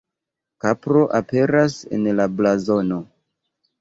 [0.63, 2.99] Kapro aperas en la blazono.